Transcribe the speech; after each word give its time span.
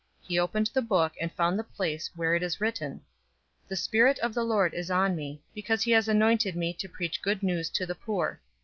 He 0.19 0.39
opened 0.39 0.71
the 0.73 0.81
book, 0.81 1.13
and 1.21 1.31
found 1.31 1.59
the 1.59 1.63
place 1.63 2.09
where 2.15 2.33
it 2.33 2.41
was 2.41 2.59
written, 2.59 2.93
004:018 3.65 3.67
"The 3.67 3.75
Spirit 3.75 4.17
of 4.17 4.33
the 4.33 4.43
Lord 4.43 4.73
is 4.73 4.89
on 4.89 5.15
me, 5.15 5.43
because 5.53 5.83
he 5.83 5.91
has 5.91 6.07
anointed 6.07 6.55
me 6.55 6.73
to 6.73 6.89
preach 6.89 7.21
good 7.21 7.43
news 7.43 7.69
to 7.69 7.85
the 7.85 7.93
poor. 7.93 8.41